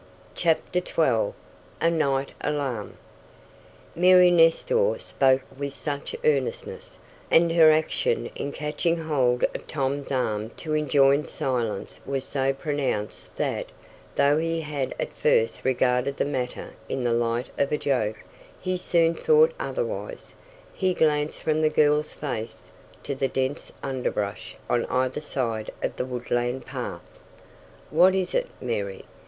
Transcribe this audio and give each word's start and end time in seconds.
CHAPTER 0.33 0.79
XII 0.79 1.35
A 1.79 1.91
NIGHT 1.91 2.31
ALARM 2.43 2.97
Mary 3.95 4.31
Nestor 4.31 4.97
spoke 4.97 5.43
with 5.55 5.73
such 5.73 6.15
earnestness, 6.25 6.97
and 7.29 7.51
her 7.51 7.69
action 7.71 8.25
in 8.35 8.51
catching 8.51 8.97
hold 8.97 9.43
of 9.53 9.67
Tom's 9.67 10.11
arm 10.11 10.49
to 10.57 10.73
enjoin 10.73 11.23
silence 11.25 11.99
was 12.03 12.23
so 12.23 12.51
pronounced 12.51 13.35
that, 13.35 13.67
though 14.15 14.39
he 14.39 14.61
had 14.61 14.95
at 14.99 15.13
first 15.13 15.63
regarded 15.63 16.17
the 16.17 16.25
matter 16.25 16.71
in 16.89 17.03
the 17.03 17.13
light 17.13 17.51
of 17.59 17.71
a 17.71 17.77
joke, 17.77 18.17
he 18.59 18.77
soon 18.77 19.13
thought 19.13 19.53
otherwise. 19.59 20.33
He 20.73 20.95
glanced 20.95 21.43
from 21.43 21.61
the 21.61 21.69
girl's 21.69 22.15
face 22.15 22.71
to 23.03 23.13
the 23.13 23.27
dense 23.27 23.71
underbrush 23.83 24.55
on 24.67 24.87
either 24.87 25.21
side 25.21 25.69
of 25.83 25.95
the 25.95 26.05
woodland 26.05 26.65
path. 26.65 27.05
"What 27.91 28.15
is 28.15 28.33
it, 28.33 28.47
Mary?" 28.59 29.05